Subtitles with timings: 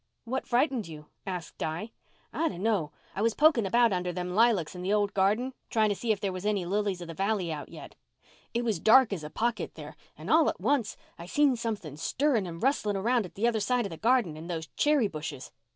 [0.23, 1.91] "What frightened you?" asked Di.
[2.33, 2.91] "I dunno.
[3.15, 6.19] I was poking about under them lilacs in the old garden, trying to see if
[6.19, 7.93] there was any lilies of the valley out yet.
[8.51, 12.63] It was dark as a pocket there—and all at once I seen something stirring and
[12.63, 15.51] rustling round at the other side of the garden, in those cherry bushes.